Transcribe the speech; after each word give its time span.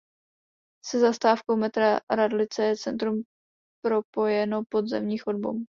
Se 0.85 0.99
zastávkou 0.99 1.55
metra 1.57 1.99
Radlice 2.11 2.63
je 2.63 2.77
centrum 2.77 3.21
propojeno 3.85 4.63
podzemní 4.69 5.17
chodbou. 5.17 5.65